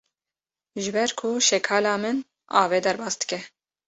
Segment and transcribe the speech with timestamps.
[0.85, 2.17] Ji ber ku şekala min
[2.61, 3.39] avê derbas dike.